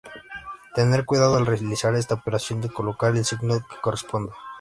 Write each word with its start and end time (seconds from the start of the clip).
Tener 0.73 1.05
cuidado 1.05 1.35
al 1.35 1.45
realizar 1.45 1.93
esta 1.93 2.15
operación 2.15 2.59
de 2.59 2.71
colocar 2.71 3.15
el 3.15 3.23
signo 3.23 3.59
que 3.59 3.79
corresponda. 3.83 4.33